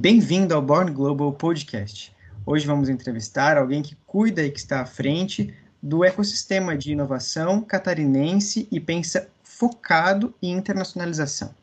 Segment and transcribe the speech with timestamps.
[0.00, 2.10] Bem-vindo ao Born Global Podcast.
[2.46, 7.60] Hoje vamos entrevistar alguém que cuida e que está à frente do ecossistema de inovação
[7.60, 11.54] catarinense e pensa focado em internacionalização.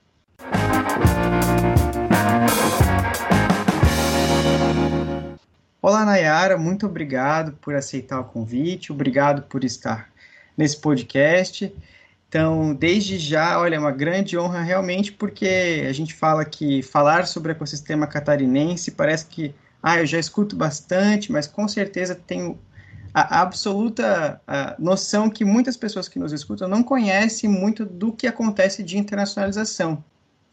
[5.81, 10.11] Olá, Nayara, muito obrigado por aceitar o convite, obrigado por estar
[10.55, 11.73] nesse podcast.
[12.27, 17.25] Então, desde já, olha, é uma grande honra realmente, porque a gente fala que falar
[17.25, 22.59] sobre o ecossistema catarinense parece que, ah, eu já escuto bastante, mas com certeza tenho
[23.13, 24.41] a, absoluta
[24.77, 30.03] noção que muitas pessoas que nos escutam não conhecem muito do que acontece de internacionalização.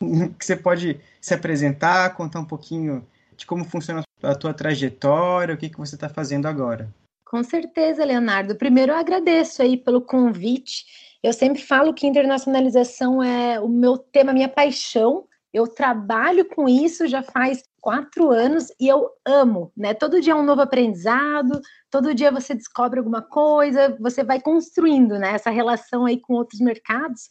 [0.39, 5.59] Que você pode se apresentar, contar um pouquinho de como funciona a tua trajetória, o
[5.59, 6.93] que, que você está fazendo agora.
[7.25, 8.55] Com certeza, Leonardo.
[8.55, 10.85] Primeiro, eu agradeço aí pelo convite.
[11.25, 15.27] Eu sempre falo que internacionalização é o meu tema, minha paixão.
[15.55, 19.95] Eu trabalho com isso já faz quatro anos e eu amo, né?
[19.95, 25.19] Todo dia é um novo aprendizado, todo dia você descobre alguma coisa, você vai construindo,
[25.19, 25.33] né?
[25.33, 27.23] Essa relação aí com outros mercados.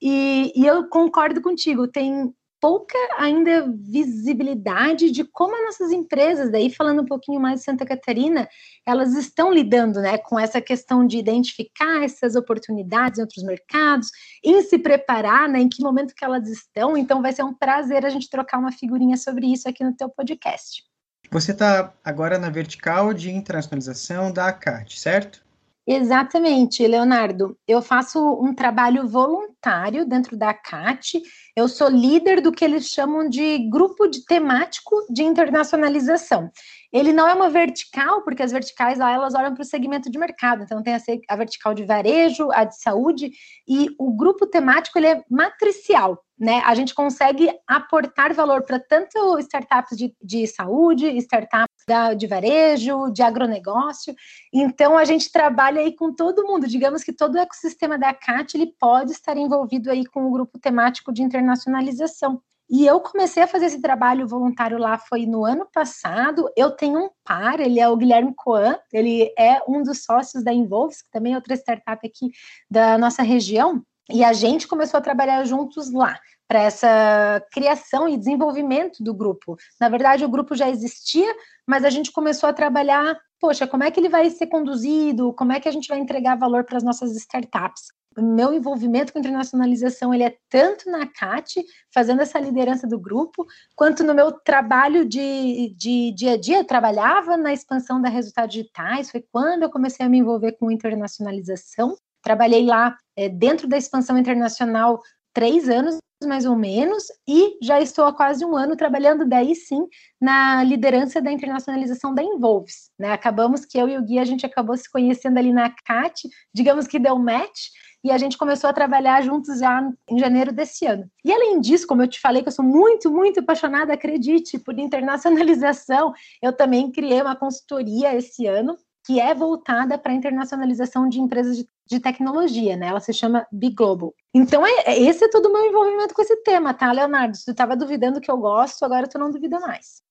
[0.00, 2.32] E, e eu concordo contigo, tem
[2.62, 7.84] pouca ainda visibilidade de como as nossas empresas, daí falando um pouquinho mais de Santa
[7.84, 8.48] Catarina,
[8.86, 14.12] elas estão lidando né, com essa questão de identificar essas oportunidades em outros mercados,
[14.44, 16.96] em se preparar, né, em que momento que elas estão.
[16.96, 20.08] Então vai ser um prazer a gente trocar uma figurinha sobre isso aqui no teu
[20.08, 20.84] podcast.
[21.32, 25.42] Você está agora na vertical de internacionalização da ACAT, certo?
[25.86, 27.58] Exatamente, Leonardo.
[27.66, 31.20] Eu faço um trabalho voluntário dentro da CAT.
[31.56, 36.50] Eu sou líder do que eles chamam de grupo de temático de internacionalização.
[36.92, 40.18] Ele não é uma vertical, porque as verticais lá elas olham para o segmento de
[40.18, 40.62] mercado.
[40.62, 43.30] Então tem a, a, vertical de varejo, a de saúde
[43.66, 49.38] e o grupo temático ele é matricial né, a gente consegue aportar valor para tanto
[49.38, 54.12] startups de, de saúde, startups da, de varejo, de agronegócio.
[54.52, 56.66] Então, a gente trabalha aí com todo mundo.
[56.66, 60.58] Digamos que todo o ecossistema da CAT ele pode estar envolvido aí com o grupo
[60.58, 62.42] temático de internacionalização.
[62.72, 66.50] E eu comecei a fazer esse trabalho voluntário lá foi no ano passado.
[66.56, 70.54] Eu tenho um par, ele é o Guilherme Coan, ele é um dos sócios da
[70.54, 72.30] Involves, que também é outra startup aqui
[72.70, 73.84] da nossa região.
[74.10, 76.18] E a gente começou a trabalhar juntos lá
[76.48, 79.54] para essa criação e desenvolvimento do grupo.
[79.78, 81.30] Na verdade, o grupo já existia,
[81.66, 85.34] mas a gente começou a trabalhar, poxa, como é que ele vai ser conduzido?
[85.34, 87.92] Como é que a gente vai entregar valor para as nossas startups?
[88.16, 93.46] O meu envolvimento com internacionalização ele é tanto na CAT, fazendo essa liderança do grupo,
[93.74, 96.58] quanto no meu trabalho de, de dia a dia.
[96.58, 100.70] Eu trabalhava na expansão da Resultados Digitais, foi quando eu comecei a me envolver com
[100.70, 101.96] internacionalização.
[102.22, 105.00] Trabalhei lá é, dentro da expansão internacional
[105.32, 109.86] três anos mais ou menos, e já estou há quase um ano trabalhando daí sim
[110.20, 112.90] na liderança da internacionalização da Involves.
[112.98, 113.10] Né?
[113.12, 116.86] Acabamos que eu e o Gui, a gente acabou se conhecendo ali na CAT, digamos
[116.86, 117.68] que deu match,
[118.04, 121.06] e a gente começou a trabalhar juntos já em janeiro desse ano.
[121.24, 124.78] E além disso, como eu te falei que eu sou muito, muito apaixonada, acredite, por
[124.78, 131.20] internacionalização, eu também criei uma consultoria esse ano que é voltada para a internacionalização de
[131.20, 132.86] empresas de, de, tecnologia, né?
[132.86, 134.14] Ela se chama Big Global.
[134.32, 137.36] Então, é, é, esse é todo o meu envolvimento com esse tema, tá, Leonardo?
[137.44, 140.02] Tu estava duvidando que eu gosto, agora tu não duvida mais.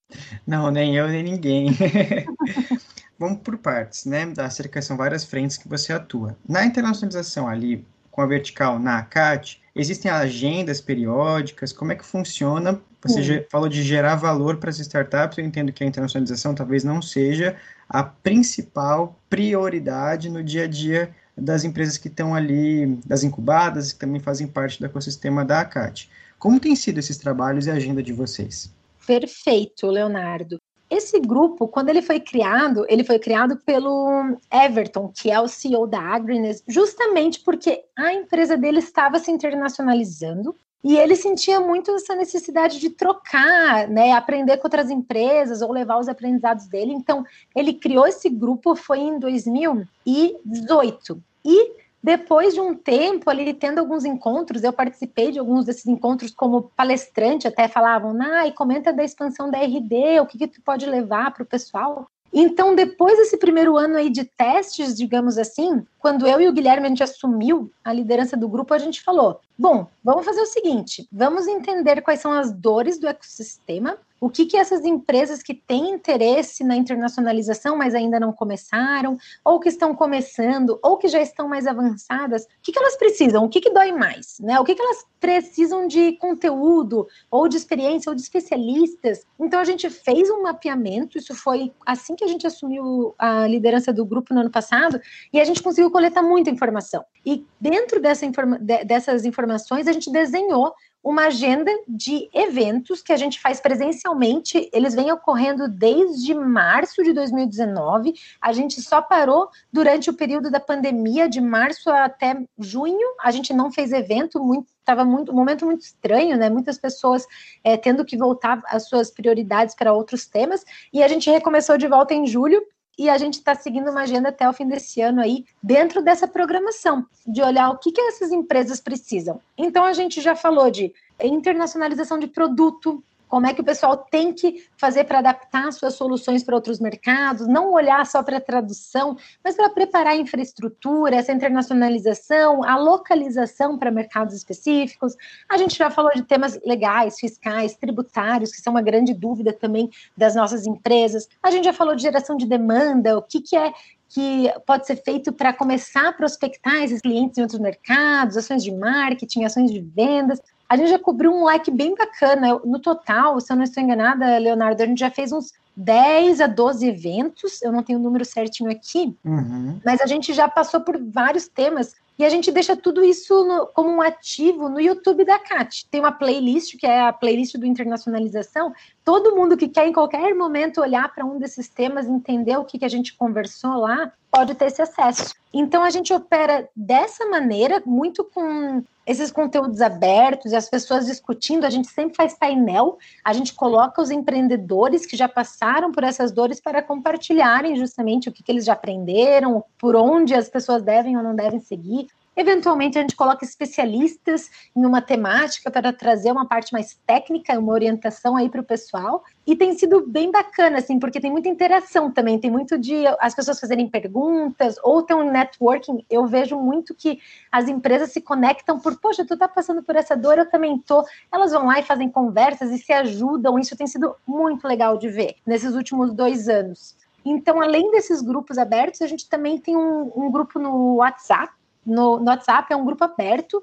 [0.46, 1.68] Não, nem eu, nem ninguém.
[3.22, 4.26] Vamos por partes, né?
[4.26, 6.36] Da cerca são várias frentes que você atua.
[6.50, 11.72] Na internacionalização ali, com a vertical na ACAT, existem agendas periódicas?
[11.72, 12.82] Como é que funciona?
[13.04, 17.00] Você falou de gerar valor para as startups, eu entendo que a internacionalização talvez não
[17.00, 17.56] seja
[17.88, 24.00] a principal prioridade no dia a dia das empresas que estão ali, das incubadas, que
[24.00, 26.10] também fazem parte do ecossistema da ACAT.
[26.40, 28.74] Como tem sido esses trabalhos e a agenda de vocês?
[29.06, 30.60] Perfeito, Leonardo.
[30.92, 35.88] Esse grupo, quando ele foi criado, ele foi criado pelo Everton, que é o CEO
[35.88, 40.54] da Agriness, justamente porque a empresa dele estava se internacionalizando
[40.84, 45.98] e ele sentia muito essa necessidade de trocar, né, aprender com outras empresas ou levar
[45.98, 46.92] os aprendizados dele.
[46.92, 47.24] Então,
[47.56, 51.24] ele criou esse grupo foi em 2018.
[51.46, 51.72] E
[52.04, 56.72] depois de um tempo ali tendo alguns encontros, eu participei de alguns desses encontros como
[56.76, 60.86] palestrante, até falavam, ah, e comenta da expansão da RD, o que, que tu pode
[60.86, 62.08] levar para o pessoal.
[62.34, 66.86] Então, depois desse primeiro ano aí de testes, digamos assim, quando eu e o Guilherme
[66.86, 71.08] a gente assumiu a liderança do grupo, a gente falou: Bom, vamos fazer o seguinte:
[71.12, 75.90] vamos entender quais são as dores do ecossistema o que, que essas empresas que têm
[75.90, 81.50] interesse na internacionalização, mas ainda não começaram, ou que estão começando, ou que já estão
[81.50, 83.44] mais avançadas, o que, que elas precisam?
[83.44, 84.38] O que, que dói mais?
[84.40, 84.60] Né?
[84.60, 89.26] O que, que elas precisam de conteúdo, ou de experiência, ou de especialistas?
[89.40, 93.92] Então, a gente fez um mapeamento, isso foi assim que a gente assumiu a liderança
[93.92, 95.02] do grupo no ano passado,
[95.34, 97.04] e a gente conseguiu coletar muita informação.
[97.26, 103.18] E dentro dessa informa dessas informações, a gente desenhou uma agenda de eventos que a
[103.18, 104.70] gente faz presencialmente.
[104.72, 108.14] Eles vêm ocorrendo desde março de 2019.
[108.40, 113.16] A gente só parou durante o período da pandemia, de março até junho.
[113.24, 116.50] A gente não fez evento, muito estava muito um momento muito estranho, né?
[116.50, 117.26] Muitas pessoas
[117.64, 120.66] é, tendo que voltar às suas prioridades para outros temas.
[120.92, 122.62] E a gente recomeçou de volta em julho
[123.02, 126.28] e a gente está seguindo uma agenda até o fim desse ano aí, dentro dessa
[126.28, 129.42] programação, de olhar o que, que essas empresas precisam.
[129.58, 134.34] Então, a gente já falou de internacionalização de produto, como é que o pessoal tem
[134.34, 139.16] que fazer para adaptar suas soluções para outros mercados, não olhar só para a tradução,
[139.42, 145.16] mas para preparar a infraestrutura, essa internacionalização, a localização para mercados específicos.
[145.50, 149.90] A gente já falou de temas legais, fiscais, tributários, que são uma grande dúvida também
[150.18, 151.26] das nossas empresas.
[151.42, 153.72] A gente já falou de geração de demanda, o que, que é
[154.14, 158.72] que pode ser feito para começar a prospectar esses clientes em outros mercados, ações de
[158.72, 160.42] marketing, ações de vendas.
[160.72, 162.58] A gente já cobriu um like bem bacana.
[162.64, 166.48] No total, se eu não estou enganada, Leonardo, a gente já fez uns 10 a
[166.48, 169.82] 12 eventos, eu não tenho o número certinho aqui, uhum.
[169.84, 173.68] mas a gente já passou por vários temas e a gente deixa tudo isso no,
[173.68, 175.88] como um ativo no YouTube da CAT.
[175.90, 178.74] Tem uma playlist, que é a playlist do Internacionalização.
[179.04, 182.78] Todo mundo que quer em qualquer momento olhar para um desses temas, entender o que,
[182.78, 185.34] que a gente conversou lá, pode ter esse acesso.
[185.54, 191.66] Então a gente opera dessa maneira, muito com esses conteúdos abertos e as pessoas discutindo,
[191.66, 196.32] a gente sempre faz painel, a gente coloca os empreendedores que já passaram por essas
[196.32, 201.18] dores para compartilharem justamente o que, que eles já aprenderam, por onde as pessoas devem
[201.18, 202.08] ou não devem seguir.
[202.36, 207.74] Eventualmente, a gente coloca especialistas em uma temática para trazer uma parte mais técnica, uma
[207.74, 209.24] orientação aí para o pessoal.
[209.46, 213.36] E tem sido bem bacana, assim, porque tem muita interação também, tem muito de as
[213.36, 216.06] pessoas fazerem perguntas, ou tem um networking.
[216.10, 217.20] Eu vejo muito que
[217.52, 221.04] as empresas se conectam por, poxa, tu tá passando por essa dor, eu também tô.
[221.30, 223.60] Elas vão lá e fazem conversas e se ajudam.
[223.60, 226.96] Isso tem sido muito legal de ver nesses últimos dois anos.
[227.26, 231.54] Então, além desses grupos abertos, a gente também tem um, um grupo no WhatsApp
[231.86, 233.62] no, no WhatsApp, é um grupo aberto,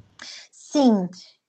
[0.50, 1.08] Sim.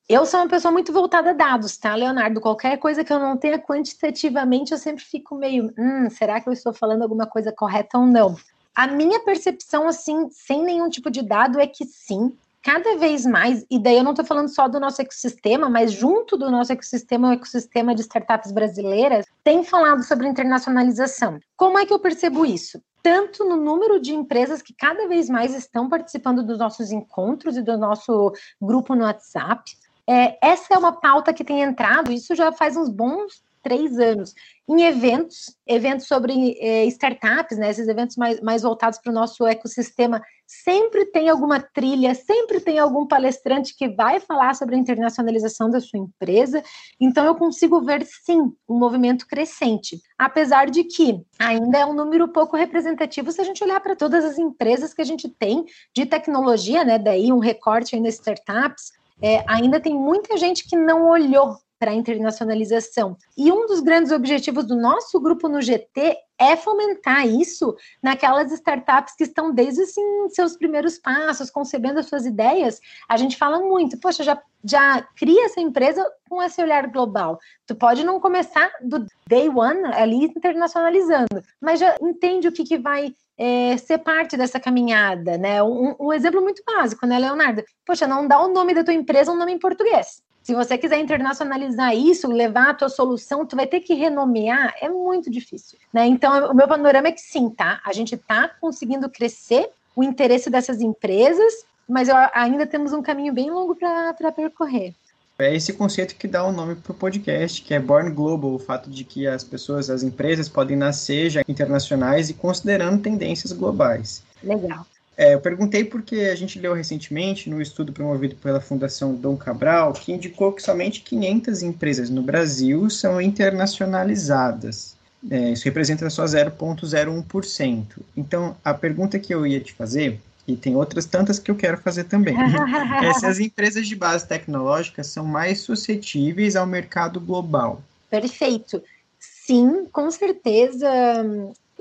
[0.10, 2.42] Eu sou uma pessoa muito voltada a dados, tá, Leonardo?
[2.42, 6.54] Qualquer coisa que eu não tenha quantitativamente, eu sempre fico meio, hum, será que eu
[6.54, 8.36] estou falando alguma coisa correta ou não?
[8.76, 13.66] A minha percepção, assim, sem nenhum tipo de dado, é que sim, cada vez mais,
[13.70, 17.30] e daí eu não estou falando só do nosso ecossistema, mas junto do nosso ecossistema,
[17.30, 21.40] o ecossistema de startups brasileiras, tem falado sobre internacionalização.
[21.58, 22.82] Como é que eu percebo isso?
[23.02, 27.62] Tanto no número de empresas que cada vez mais estão participando dos nossos encontros e
[27.62, 29.64] do nosso grupo no WhatsApp.
[30.08, 34.34] É, essa é uma pauta que tem entrado, isso já faz uns bons três anos,
[34.68, 39.46] em eventos, eventos sobre é, startups, né, esses eventos mais, mais voltados para o nosso
[39.46, 40.22] ecossistema,
[40.64, 45.80] sempre tem alguma trilha, sempre tem algum palestrante que vai falar sobre a internacionalização da
[45.80, 46.62] sua empresa,
[47.00, 52.28] então eu consigo ver, sim, um movimento crescente, apesar de que ainda é um número
[52.28, 55.64] pouco representativo se a gente olhar para todas as empresas que a gente tem
[55.96, 58.92] de tecnologia, né, daí um recorte aí nas startups,
[59.22, 63.18] é, ainda tem muita gente que não olhou para a internacionalização.
[63.36, 69.16] E um dos grandes objetivos do nosso grupo no GT é fomentar isso naquelas startups
[69.16, 72.80] que estão desde assim, seus primeiros passos, concebendo as suas ideias.
[73.10, 77.40] A gente fala muito, poxa, já, já cria essa empresa com esse olhar global.
[77.66, 82.78] Tu pode não começar do day one ali internacionalizando, mas já entende o que, que
[82.78, 85.64] vai é, ser parte dessa caminhada, né?
[85.64, 87.64] Um, um, exemplo muito básico, né, Leonardo?
[87.84, 90.22] Poxa, não dá o nome da tua empresa um nome em português.
[90.44, 94.90] Se você quiser internacionalizar isso, levar a tua solução, tu vai ter que renomear, é
[94.90, 96.06] muito difícil, né?
[96.08, 97.80] Então, o meu panorama é que sim, tá?
[97.86, 103.34] A gente tá conseguindo crescer o interesse dessas empresas, mas eu, ainda temos um caminho
[103.34, 104.94] bem longo para percorrer.
[105.38, 108.54] É esse conceito que dá o um nome para o podcast, que é Born Global,
[108.54, 113.52] o fato de que as pessoas, as empresas podem nascer já internacionais e considerando tendências
[113.52, 114.24] globais.
[114.44, 114.86] Legal.
[115.22, 119.94] É, eu perguntei porque a gente leu recentemente no estudo promovido pela Fundação Dom Cabral,
[119.94, 124.96] que indicou que somente 500 empresas no Brasil são internacionalizadas.
[125.30, 127.86] É, isso representa só 0,01%.
[128.18, 131.78] Então, a pergunta que eu ia te fazer e tem outras tantas que eu quero
[131.78, 132.36] fazer também.
[133.08, 137.84] Essas empresas de base tecnológica são mais suscetíveis ao mercado global.
[138.10, 138.82] Perfeito.
[139.20, 140.90] Sim, com certeza,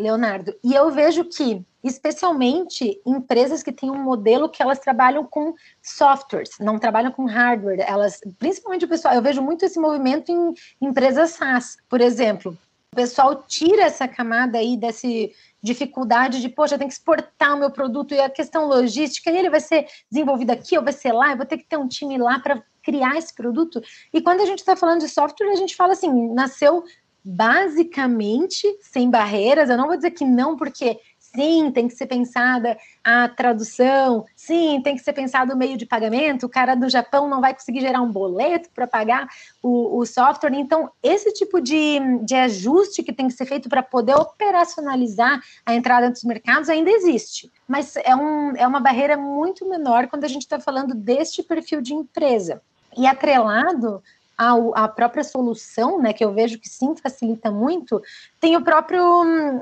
[0.00, 0.54] Leonardo.
[0.64, 6.50] E eu vejo que, especialmente empresas que têm um modelo que elas trabalham com softwares,
[6.58, 7.80] não trabalham com hardware.
[7.80, 12.56] Elas, principalmente o pessoal, eu vejo muito esse movimento em empresas SaaS, por exemplo.
[12.92, 17.70] O pessoal tira essa camada aí desse dificuldade de, poxa, tenho que exportar o meu
[17.70, 21.30] produto e a questão logística, e ele vai ser desenvolvido aqui ou vai ser lá,
[21.30, 23.80] eu vou ter que ter um time lá para criar esse produto.
[24.12, 26.82] E quando a gente está falando de software, a gente fala assim, nasceu
[27.24, 29.70] basicamente sem barreiras.
[29.70, 30.98] Eu não vou dizer que não, porque
[31.34, 34.24] Sim, tem que ser pensada a tradução.
[34.34, 36.44] Sim, tem que ser pensado o meio de pagamento.
[36.46, 39.28] O cara do Japão não vai conseguir gerar um boleto para pagar
[39.62, 40.52] o, o, software.
[40.54, 45.74] Então, esse tipo de, de ajuste que tem que ser feito para poder operacionalizar a
[45.74, 47.50] entrada dos mercados ainda existe.
[47.68, 51.80] Mas é, um, é uma barreira muito menor quando a gente está falando deste perfil
[51.80, 52.60] de empresa.
[52.96, 54.02] E atrelado
[54.40, 58.02] a, a própria solução, né, que eu vejo que sim facilita muito,
[58.40, 59.02] tem o próprio,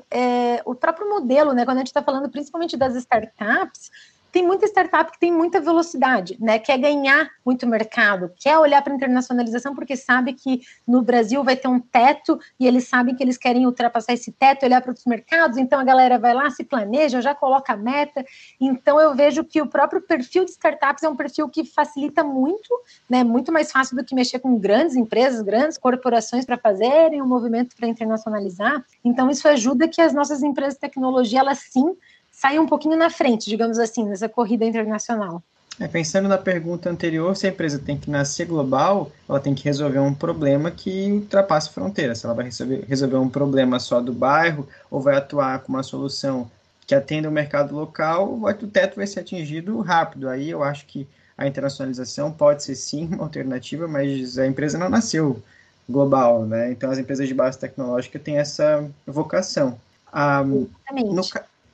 [0.08, 3.90] é, o próprio modelo, né, quando a gente está falando principalmente das startups,
[4.30, 6.58] tem muita startup que tem muita velocidade, né?
[6.58, 11.68] Quer ganhar muito mercado, quer olhar para internacionalização porque sabe que no Brasil vai ter
[11.68, 15.56] um teto e eles sabem que eles querem ultrapassar esse teto, olhar para outros mercados.
[15.56, 18.24] Então a galera vai lá, se planeja, já coloca a meta.
[18.60, 22.68] Então eu vejo que o próprio perfil de startups é um perfil que facilita muito,
[23.08, 23.24] né?
[23.24, 27.74] Muito mais fácil do que mexer com grandes empresas, grandes corporações para fazerem um movimento
[27.74, 28.84] para internacionalizar.
[29.04, 31.96] Então isso ajuda que as nossas empresas de tecnologia elas sim
[32.40, 35.42] sair um pouquinho na frente, digamos assim, nessa corrida internacional.
[35.80, 39.64] É, pensando na pergunta anterior, se a empresa tem que nascer global, ela tem que
[39.64, 42.18] resolver um problema que ultrapasse fronteiras.
[42.18, 45.82] Se ela vai resolver, resolver um problema só do bairro ou vai atuar com uma
[45.82, 46.48] solução
[46.86, 50.28] que atenda o mercado local, o teto vai ser atingido rápido.
[50.28, 54.88] Aí eu acho que a internacionalização pode ser sim uma alternativa, mas a empresa não
[54.88, 55.42] nasceu
[55.88, 56.70] global, né?
[56.70, 59.78] Então as empresas de base tecnológica têm essa vocação.
[60.12, 60.68] Ah, no,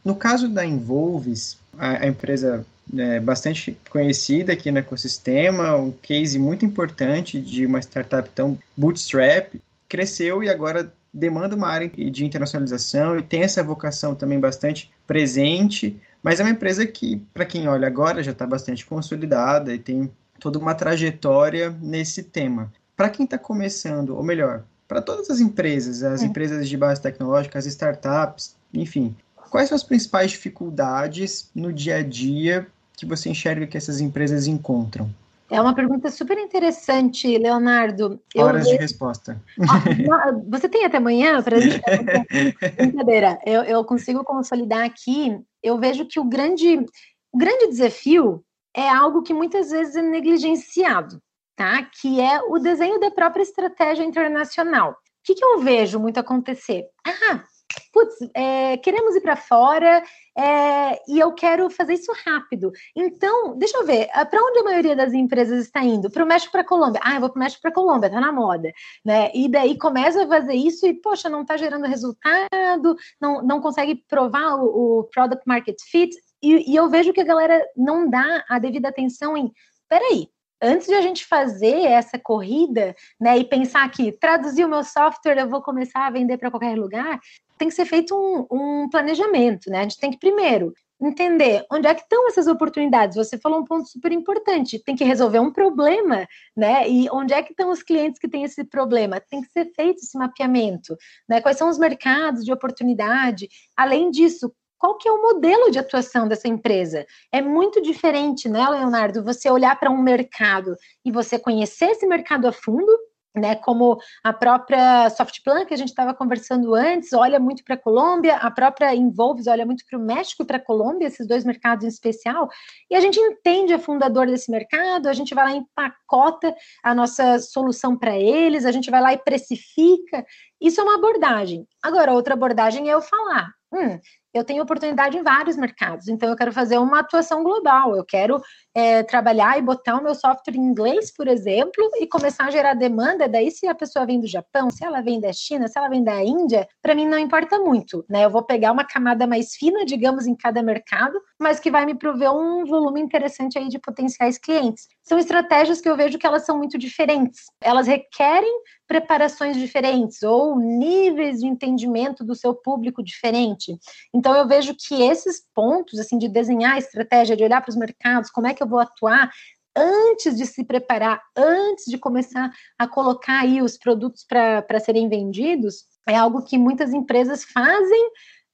[0.05, 6.39] no caso da Involves, a, a empresa é bastante conhecida aqui no ecossistema, um case
[6.39, 9.55] muito importante de uma startup tão bootstrap,
[9.89, 15.99] cresceu e agora demanda uma área de internacionalização e tem essa vocação também bastante presente,
[16.23, 20.11] mas é uma empresa que, para quem olha agora, já está bastante consolidada e tem
[20.41, 22.73] toda uma trajetória nesse tema.
[22.97, 26.27] Para quem está começando, ou melhor, para todas as empresas, as é.
[26.27, 29.15] empresas de base tecnológica, as startups, enfim,
[29.55, 34.49] quais são as principais dificuldades no dia a dia que você enxerga que essas empresas
[34.49, 35.09] encontram?
[35.49, 38.21] É uma pergunta super interessante, Leonardo.
[38.37, 39.41] Horas de resposta.
[39.61, 41.81] Ah, você tem até amanhã para gente
[42.77, 43.39] Brincadeira.
[43.47, 45.39] Eu, eu consigo consolidar aqui.
[45.63, 46.85] Eu vejo que o grande,
[47.33, 48.45] o grande desafio
[48.75, 51.23] é algo que muitas vezes é negligenciado,
[51.55, 51.81] tá?
[52.01, 54.91] Que é o desenho da própria estratégia internacional.
[54.91, 56.87] O que, que eu vejo muito acontecer?
[57.07, 57.45] Ah,
[57.93, 60.03] putz, é, queremos ir para fora
[60.37, 62.73] é, e eu quero fazer isso rápido.
[62.95, 66.11] Então, deixa eu ver, para onde a maioria das empresas está indo?
[66.11, 67.01] Para o México, para a Colômbia.
[67.05, 68.73] Ah, eu vou para o México, para a Colômbia, tá na moda,
[69.05, 69.31] né?
[69.35, 74.03] E daí começa a fazer isso e, poxa, não está gerando resultado, não, não consegue
[74.09, 76.15] provar o, o product market fit.
[76.43, 79.53] E, e eu vejo que a galera não dá a devida atenção em,
[79.89, 80.29] peraí,
[80.65, 85.39] antes de a gente fazer essa corrida, né, e pensar que traduzir o meu software,
[85.39, 87.21] eu vou começar a vender para qualquer lugar,
[87.59, 89.81] tem que ser feito um, um, planejamento, né?
[89.81, 93.17] A gente tem que primeiro entender onde é que estão essas oportunidades.
[93.17, 96.89] Você falou um ponto super importante, tem que resolver um problema, né?
[96.89, 99.21] E onde é que estão os clientes que têm esse problema?
[99.21, 100.97] Tem que ser feito esse mapeamento,
[101.29, 101.41] né?
[101.41, 103.49] Quais são os mercados de oportunidade?
[103.77, 104.53] Além disso,
[104.85, 107.07] qual que é o modelo de atuação dessa empresa?
[107.33, 112.47] É muito diferente, né, Leonardo, você olhar para um mercado e você conhecer esse mercado
[112.47, 112.93] a fundo,
[113.35, 117.79] né, como a própria Softplan, que a gente estava conversando antes, olha muito para a
[117.79, 121.45] Colômbia, a própria Involves olha muito para o México e para a Colômbia, esses dois
[121.45, 122.49] mercados em especial,
[122.89, 126.95] e a gente entende a fundador desse mercado, a gente vai lá e empacota a
[126.95, 130.25] nossa solução para eles, a gente vai lá e precifica,
[130.61, 131.67] isso é uma abordagem.
[131.83, 133.99] Agora, outra abordagem é eu falar, hum,
[134.35, 138.43] eu tenho oportunidade em vários mercados, então eu quero fazer uma atuação global, eu quero
[138.75, 142.75] é, trabalhar e botar o meu software em inglês, por exemplo, e começar a gerar
[142.75, 143.29] demanda.
[143.29, 146.03] Daí, se a pessoa vem do Japão, se ela vem da China, se ela vem
[146.03, 148.25] da Índia, para mim não importa muito, né?
[148.25, 151.95] Eu vou pegar uma camada mais fina, digamos, em cada mercado, mas que vai me
[151.95, 154.89] prover um volume interessante aí de potenciais clientes.
[155.05, 157.43] São estratégias que eu vejo que elas são muito diferentes.
[157.63, 163.77] Elas requerem preparações diferentes ou níveis de entendimento do seu público diferente.
[164.13, 167.77] Então eu vejo que esses pontos assim de desenhar a estratégia, de olhar para os
[167.77, 169.31] mercados, como é que eu vou atuar
[169.77, 175.85] antes de se preparar, antes de começar a colocar aí os produtos para serem vendidos,
[176.09, 178.11] é algo que muitas empresas fazem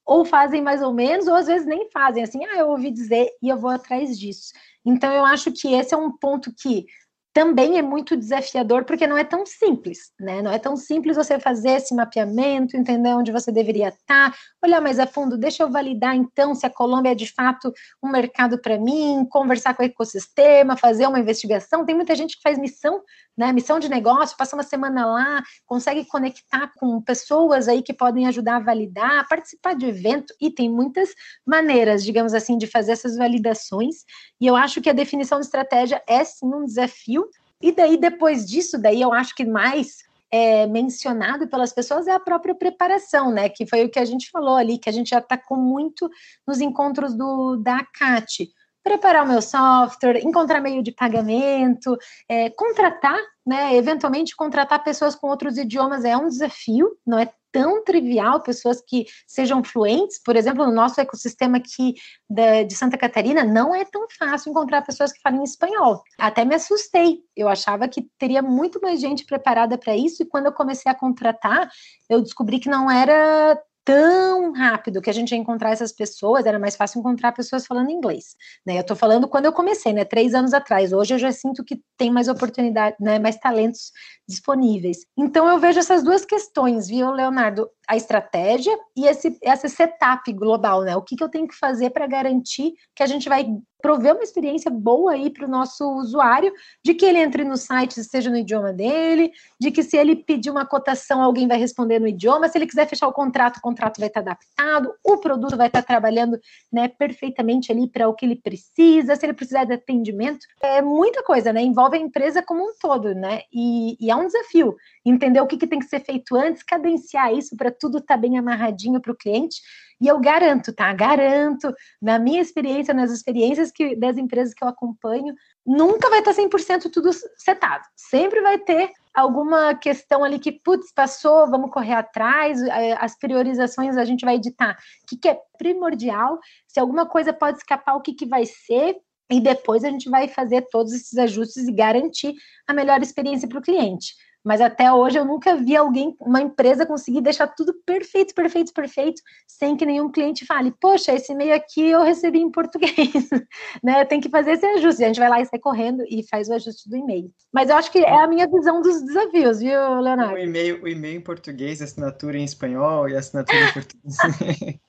[0.07, 3.29] ou fazem mais ou menos, ou às vezes nem fazem, assim, ah, eu ouvi dizer
[3.43, 4.53] e eu vou atrás disso.
[4.85, 6.87] Então, eu acho que esse é um ponto que
[7.33, 10.43] também é muito desafiador porque não é tão simples, né?
[10.43, 14.99] Não é tão simples você fazer esse mapeamento, entender onde você deveria estar, olhar mais
[14.99, 17.73] a fundo, deixa eu validar então se a Colômbia é de fato
[18.03, 21.87] um mercado para mim, conversar com o ecossistema, fazer uma investigação.
[21.87, 23.01] Tem muita gente que faz missão,
[23.41, 23.55] né?
[23.55, 28.57] Missão de negócio, passa uma semana lá, consegue conectar com pessoas aí que podem ajudar
[28.57, 34.05] a validar, participar de evento e tem muitas maneiras, digamos assim, de fazer essas validações.
[34.39, 37.27] E eu acho que a definição de estratégia é sim um desafio
[37.63, 42.21] e daí, depois disso, daí eu acho que mais é, mencionado pelas pessoas é a
[42.21, 43.49] própria preparação, né?
[43.49, 46.11] Que foi o que a gente falou ali, que a gente já atacou muito
[46.47, 48.51] nos encontros do, da CAT.
[48.83, 51.97] Preparar o meu software, encontrar meio de pagamento,
[52.29, 53.77] é, contratar, né?
[53.77, 59.07] Eventualmente contratar pessoas com outros idiomas é um desafio, não é tão trivial pessoas que
[59.27, 60.21] sejam fluentes.
[60.23, 61.95] Por exemplo, no nosso ecossistema aqui
[62.29, 66.03] de, de Santa Catarina, não é tão fácil encontrar pessoas que falem espanhol.
[66.19, 67.21] Até me assustei.
[67.37, 70.95] Eu achava que teria muito mais gente preparada para isso, e quando eu comecei a
[70.95, 71.69] contratar,
[72.09, 76.59] eu descobri que não era tão rápido que a gente ia encontrar essas pessoas, era
[76.59, 78.79] mais fácil encontrar pessoas falando inglês, né?
[78.79, 80.05] Eu tô falando quando eu comecei, né?
[80.05, 80.93] Três anos atrás.
[80.93, 83.19] Hoje eu já sinto que tem mais oportunidade, né?
[83.19, 83.93] Mais talentos
[84.29, 84.99] disponíveis.
[85.17, 87.69] Então eu vejo essas duas questões, viu, Leonardo?
[87.91, 90.97] A estratégia e esse, essa setup global, né?
[90.97, 93.45] O que, que eu tenho que fazer para garantir que a gente vai
[93.81, 96.53] prover uma experiência boa aí para o nosso usuário,
[96.85, 100.51] de que ele entre no site esteja no idioma dele, de que se ele pedir
[100.51, 103.99] uma cotação, alguém vai responder no idioma, se ele quiser fechar o contrato, o contrato
[103.99, 106.39] vai estar adaptado, o produto vai estar trabalhando
[106.73, 110.47] né, perfeitamente ali para o que ele precisa, se ele precisar de atendimento.
[110.63, 111.63] É muita coisa, né?
[111.63, 113.43] Envolve a empresa como um todo, né?
[113.53, 117.33] E, e é um desafio entender o que, que tem que ser feito antes, cadenciar
[117.35, 119.61] isso para tudo estar tá bem amarradinho para o cliente
[120.01, 120.93] e eu garanto, tá?
[120.95, 125.35] Garanto, na minha experiência, nas experiências que, das empresas que eu acompanho,
[125.67, 127.85] nunca vai estar 100% tudo setado.
[127.95, 133.99] Sempre vai ter alguma questão ali que, putz, passou, vamos correr atrás, é, as priorizações
[133.99, 134.79] a gente vai editar.
[135.03, 136.39] O que, que é primordial?
[136.67, 138.97] Se alguma coisa pode escapar, o que, que vai ser?
[139.31, 142.35] E depois a gente vai fazer todos esses ajustes e garantir
[142.67, 144.15] a melhor experiência para o cliente.
[144.45, 149.21] Mas até hoje eu nunca vi alguém, uma empresa conseguir deixar tudo perfeito, perfeito, perfeito,
[149.47, 152.95] sem que nenhum cliente fale, poxa, esse e-mail aqui eu recebi em português,
[153.85, 154.05] né?
[154.05, 155.05] Tem que fazer esse ajuste.
[155.05, 157.31] A gente vai lá e sai correndo e faz o ajuste do e-mail.
[157.53, 160.35] Mas eu acho que é a minha visão dos desafios, viu, Leonardo?
[160.35, 164.17] O e-mail, o e-mail em português, assinatura em espanhol e assinatura em português.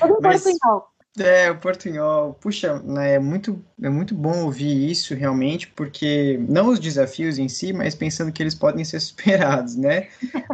[0.00, 0.44] Tudo em Mas...
[1.18, 2.34] É, o portunhol.
[2.34, 7.48] Puxa, né, é muito, é muito bom ouvir isso realmente, porque não os desafios em
[7.48, 10.08] si, mas pensando que eles podem ser superados, né?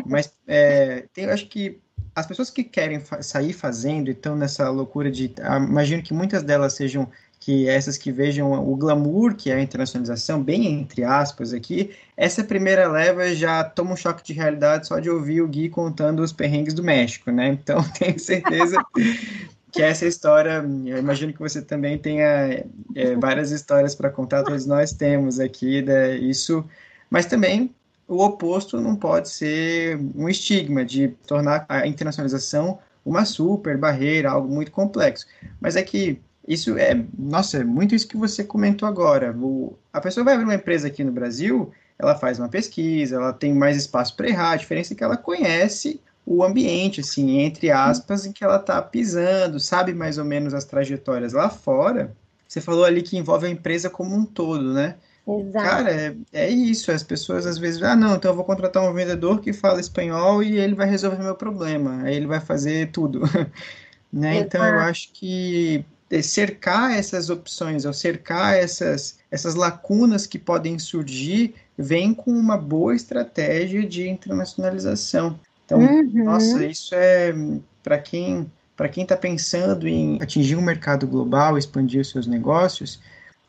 [0.06, 1.80] Mas é, tem, eu acho que
[2.14, 5.32] as pessoas que querem fa sair fazendo e estão nessa loucura de.
[5.42, 7.08] Ah, imagino que muitas delas sejam
[7.44, 12.42] que essas que vejam o glamour que é a internacionalização, bem entre aspas aqui, essa
[12.42, 16.32] primeira leva já toma um choque de realidade só de ouvir o Gui contando os
[16.32, 17.48] perrengues do México, né?
[17.48, 18.82] Então tenho certeza
[19.74, 24.66] que essa história, eu imagino que você também tenha é, várias histórias para contar, todos
[24.66, 26.64] nós temos aqui né, isso,
[27.10, 27.74] mas também
[28.06, 34.48] o oposto não pode ser um estigma de tornar a internacionalização uma super barreira, algo
[34.48, 35.26] muito complexo.
[35.60, 39.34] Mas é que isso é, nossa, é muito isso que você comentou agora.
[39.36, 43.32] O, a pessoa vai abrir uma empresa aqui no Brasil, ela faz uma pesquisa, ela
[43.32, 47.70] tem mais espaço para errar, a diferença é que ela conhece o ambiente, assim, entre
[47.70, 52.14] aspas, em que ela está pisando, sabe mais ou menos as trajetórias lá fora.
[52.48, 54.96] Você falou ali que envolve a empresa como um todo, né?
[55.26, 55.52] Exato.
[55.52, 56.92] Cara, é, é isso.
[56.92, 60.42] As pessoas às vezes, ah, não, então eu vou contratar um vendedor que fala espanhol
[60.42, 62.02] e ele vai resolver meu problema.
[62.02, 63.22] Aí ele vai fazer tudo.
[64.12, 64.36] né?
[64.36, 65.84] Então eu acho que
[66.22, 72.94] cercar essas opções, ou cercar essas, essas lacunas que podem surgir, vem com uma boa
[72.94, 75.38] estratégia de internacionalização.
[75.64, 76.24] Então, uhum.
[76.24, 77.34] nossa, isso é
[77.82, 82.98] para quem para quem está pensando em atingir um mercado global, expandir os seus negócios,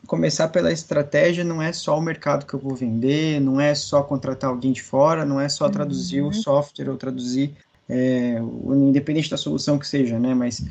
[0.06, 4.04] começar pela estratégia não é só o mercado que eu vou vender, não é só
[4.04, 6.30] contratar alguém de fora, não é só traduzir uhum.
[6.30, 7.54] o software ou traduzir,
[7.90, 10.34] é, independente da solução que seja, né?
[10.34, 10.64] Mas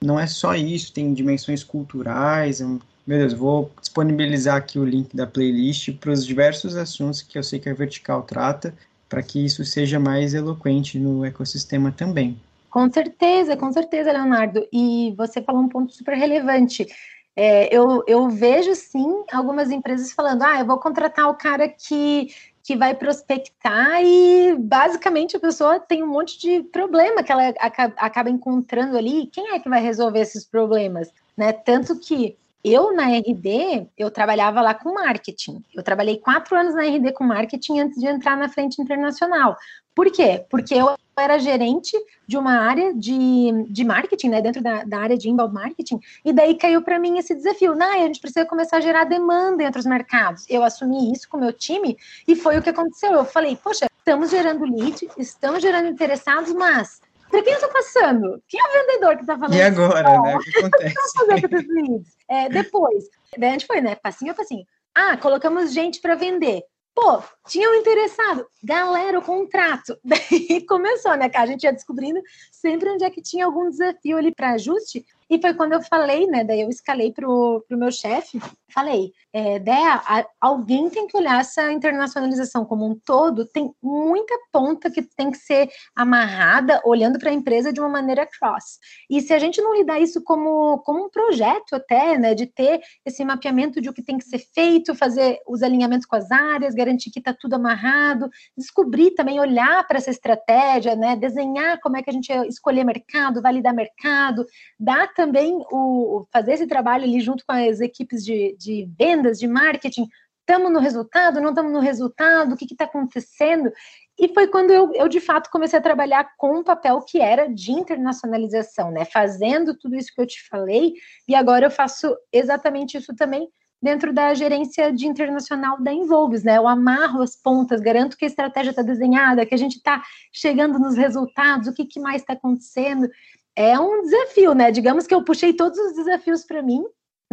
[0.00, 2.60] não é só isso, tem dimensões culturais.
[2.60, 7.42] meu Deus, vou disponibilizar aqui o link da playlist para os diversos assuntos que eu
[7.42, 8.72] sei que a Vertical trata
[9.08, 12.38] para que isso seja mais eloquente no ecossistema também.
[12.70, 14.66] Com certeza, com certeza, Leonardo.
[14.72, 16.86] E você falou um ponto super relevante.
[17.34, 22.28] É, eu, eu vejo sim algumas empresas falando: ah, eu vou contratar o cara que,
[22.62, 27.94] que vai prospectar e basicamente a pessoa tem um monte de problema que ela acaba,
[27.96, 29.28] acaba encontrando ali.
[29.32, 31.10] Quem é que vai resolver esses problemas?
[31.36, 31.52] Né?
[31.52, 35.62] Tanto que eu, na RD, eu trabalhava lá com marketing.
[35.74, 39.56] Eu trabalhei quatro anos na RD com marketing antes de entrar na frente internacional.
[39.94, 40.44] Por quê?
[40.48, 45.18] Porque eu era gerente de uma área de, de marketing, né, dentro da, da área
[45.18, 47.74] de inbound marketing, e daí caiu para mim esse desafio.
[47.74, 50.44] Não, a gente precisa começar a gerar demanda entre os mercados.
[50.48, 53.12] Eu assumi isso com o meu time e foi o que aconteceu.
[53.12, 58.42] Eu falei, poxa, estamos gerando lead, estamos gerando interessados, mas para quem eu estou passando?
[58.48, 59.54] Quem é o vendedor que está falando?
[59.54, 60.36] E agora, né?
[60.36, 60.94] O que acontece?
[61.14, 62.16] fazer com esses leads?
[62.28, 63.04] É, depois,
[63.36, 63.94] daí a gente foi, né?
[63.96, 64.64] Passinho a passinho.
[64.94, 66.62] Ah, colocamos gente para vender.
[66.94, 68.44] Pô, tinha um interessado.
[68.60, 69.96] Galera, o contrato.
[70.02, 71.44] Daí começou, né, cara?
[71.44, 75.06] A gente ia descobrindo sempre onde é que tinha algum desafio ali para ajuste.
[75.30, 76.42] E foi quando eu falei, né?
[76.42, 78.40] Daí eu escalei pro, pro meu chefe,
[78.72, 84.90] falei, é, Dea, alguém tem que olhar essa internacionalização como um todo, tem muita ponta
[84.90, 88.78] que tem que ser amarrada, olhando para a empresa de uma maneira cross.
[89.10, 92.34] E se a gente não lidar isso como, como um projeto até, né?
[92.34, 96.16] De ter esse mapeamento de o que tem que ser feito, fazer os alinhamentos com
[96.16, 101.16] as áreas, garantir que está tudo amarrado, descobrir também, olhar para essa estratégia, né?
[101.16, 104.46] Desenhar como é que a gente escolher mercado, validar mercado,
[104.78, 109.48] dar também o fazer esse trabalho ali junto com as equipes de, de vendas, de
[109.48, 110.06] marketing.
[110.40, 111.40] Estamos no resultado?
[111.40, 112.52] Não estamos no resultado?
[112.52, 113.72] O que está acontecendo?
[114.16, 117.48] E foi quando eu, eu, de fato, comecei a trabalhar com um papel que era
[117.48, 119.04] de internacionalização, né?
[119.04, 120.94] Fazendo tudo isso que eu te falei,
[121.26, 123.48] e agora eu faço exatamente isso também
[123.82, 126.58] dentro da gerência de internacional da Envolves, né?
[126.58, 130.02] Eu amarro as pontas, garanto que a estratégia está desenhada, que a gente está
[130.32, 133.08] chegando nos resultados, o que, que mais está acontecendo
[133.58, 134.70] é um desafio, né?
[134.70, 136.84] Digamos que eu puxei todos os desafios para mim,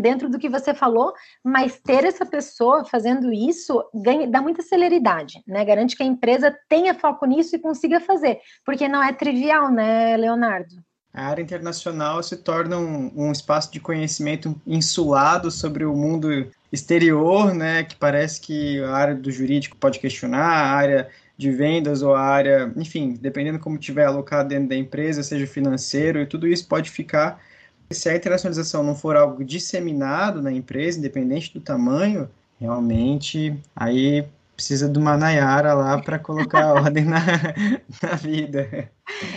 [0.02, 5.44] dentro do que você falou, mas ter essa pessoa fazendo isso ganha, dá muita celeridade,
[5.48, 5.64] né?
[5.64, 10.18] Garante que a empresa tenha foco nisso e consiga fazer, porque não é trivial, né,
[10.18, 10.76] Leonardo?
[11.14, 17.54] A área internacional se torna um, um espaço de conhecimento insulado sobre o mundo exterior,
[17.54, 17.84] né?
[17.84, 22.22] Que parece que a área do jurídico pode questionar, a área de vendas ou a
[22.22, 26.90] área, enfim, dependendo como tiver alocado dentro da empresa, seja financeiro, e tudo isso pode
[26.90, 27.42] ficar.
[27.92, 34.88] Se a internacionalização não for algo disseminado na empresa, independente do tamanho, realmente aí precisa
[34.88, 37.20] de uma Nayara lá para colocar ordem na,
[38.02, 38.90] na vida.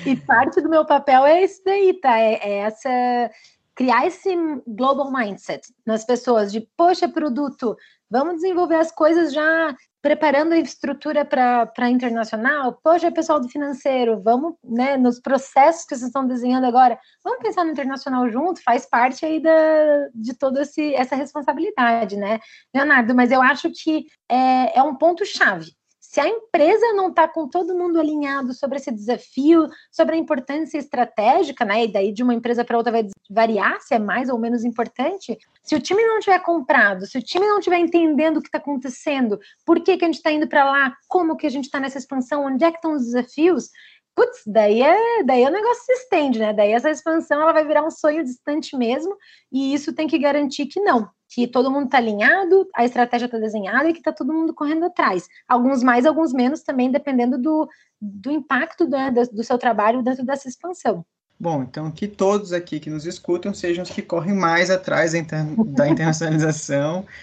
[0.07, 2.17] E parte do meu papel é isso daí, tá?
[2.19, 3.31] É, é essa
[3.75, 4.35] criar esse
[4.67, 7.77] global mindset nas pessoas de, poxa, produto,
[8.11, 14.55] vamos desenvolver as coisas já preparando a estrutura para internacional, poxa, pessoal do financeiro, vamos,
[14.62, 19.27] né, nos processos que vocês estão desenhando agora, vamos pensar no internacional junto, faz parte
[19.27, 22.38] aí da, de toda essa responsabilidade, né,
[22.75, 25.78] Leonardo, mas eu acho que é, é um ponto-chave
[26.09, 30.79] se a empresa não está com todo mundo alinhado sobre esse desafio, sobre a importância
[30.79, 31.85] estratégica, né?
[31.85, 35.37] E daí de uma empresa para outra vai variar se é mais ou menos importante.
[35.62, 38.57] Se o time não tiver comprado, se o time não tiver entendendo o que está
[38.57, 41.79] acontecendo, por que, que a gente está indo para lá, como que a gente está
[41.79, 43.68] nessa expansão, onde é que estão os desafios,
[44.16, 46.55] putz, daí, é, daí o negócio se estende, né?
[46.55, 49.14] Daí essa expansão ela vai virar um sonho distante mesmo,
[49.53, 53.38] e isso tem que garantir que não, que todo mundo está alinhado, a estratégia está
[53.38, 55.29] desenhada e que está todo mundo correndo atrás.
[55.47, 57.69] Alguns mais, alguns menos também, dependendo do,
[58.01, 58.97] do impacto do,
[59.33, 61.05] do seu trabalho dentro dessa expansão.
[61.38, 65.21] Bom, então que todos aqui que nos escutam sejam os que correm mais atrás da,
[65.67, 67.05] da internacionalização.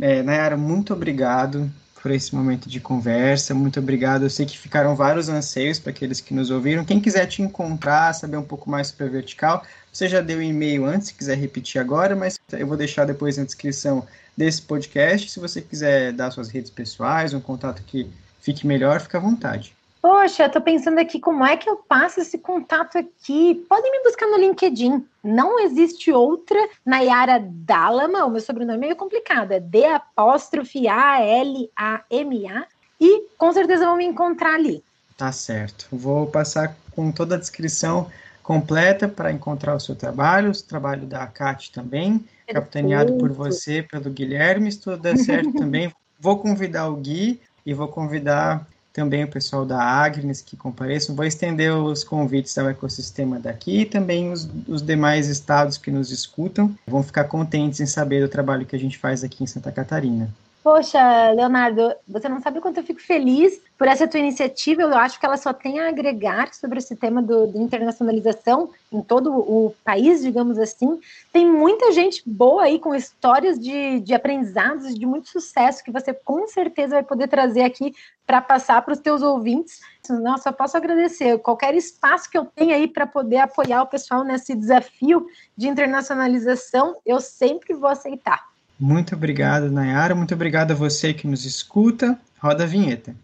[0.00, 1.70] É, Nayara, muito obrigado
[2.04, 3.54] por esse momento de conversa.
[3.54, 4.24] Muito obrigado.
[4.24, 6.84] Eu sei que ficaram vários anseios para aqueles que nos ouviram.
[6.84, 10.84] Quem quiser te encontrar, saber um pouco mais sobre a Vertical, você já deu e-mail
[10.84, 15.30] antes, se quiser repetir agora, mas eu vou deixar depois na descrição desse podcast.
[15.30, 19.74] Se você quiser dar suas redes pessoais, um contato que fique melhor, fica à vontade.
[20.04, 23.64] Poxa, eu tô pensando aqui como é que eu passo esse contato aqui.
[23.66, 25.02] Podem me buscar no LinkedIn.
[25.24, 28.26] Não existe outra Nayara Dalama.
[28.26, 29.52] O meu sobrenome é meio complicado.
[29.52, 32.66] É D apóstrofe A L A M A.
[33.00, 34.84] E com certeza vão me encontrar ali.
[35.16, 35.88] Tá certo.
[35.90, 38.10] Vou passar com toda a descrição
[38.42, 42.52] completa para encontrar o seu trabalho, o trabalho da Cat também, Perfeito.
[42.52, 44.70] capitaneado por você, pelo Guilherme.
[44.70, 45.90] Se tudo der certo também,
[46.20, 51.16] vou convidar o Gui e vou convidar também o pessoal da Agnes que compareçam.
[51.16, 56.12] Vou estender os convites ao ecossistema daqui e também os, os demais estados que nos
[56.12, 59.72] escutam vão ficar contentes em saber do trabalho que a gente faz aqui em Santa
[59.72, 60.32] Catarina.
[60.64, 64.80] Poxa, Leonardo, você não sabe o quanto eu fico feliz por essa tua iniciativa.
[64.80, 69.02] Eu acho que ela só tem a agregar sobre esse tema do, de internacionalização em
[69.02, 70.98] todo o país, digamos assim.
[71.30, 76.14] Tem muita gente boa aí com histórias de, de aprendizados, de muito sucesso que você
[76.14, 77.94] com certeza vai poder trazer aqui
[78.26, 79.82] para passar para os teus ouvintes.
[80.08, 84.24] Nossa, eu posso agradecer qualquer espaço que eu tenha aí para poder apoiar o pessoal
[84.24, 88.53] nesse desafio de internacionalização, eu sempre vou aceitar.
[88.78, 90.14] Muito obrigado, Nayara.
[90.14, 92.18] Muito obrigado a você que nos escuta.
[92.38, 93.14] Roda a vinheta.